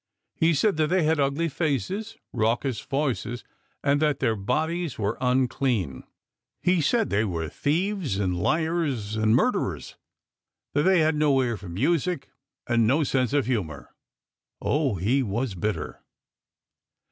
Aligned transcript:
He 0.33 0.55
said 0.55 0.77
that 0.77 0.87
they 0.87 1.03
had 1.03 1.19
ugly 1.19 1.47
faces, 1.47 2.17
raucous 2.33 2.81
voices, 2.81 3.43
and 3.83 4.01
that 4.01 4.19
their 4.19 4.35
bodies 4.35 4.97
were 4.97 5.15
unclean. 5.21 6.05
He 6.63 6.81
said 6.81 7.11
they 7.11 7.23
were 7.23 7.47
thieves 7.49 8.17
and 8.17 8.35
liars 8.35 9.15
and 9.15 9.35
murderers, 9.35 9.97
that 10.73 10.81
they 10.85 11.01
had 11.01 11.13
no 11.13 11.39
ear 11.43 11.55
for 11.55 11.69
music 11.69 12.31
and 12.65 12.87
no 12.87 13.03
sense 13.03 13.31
of 13.31 13.45
humour. 13.45 13.93
Oh, 14.59 14.95
he 14.95 15.21
was 15.21 15.53
bitter 15.53 16.01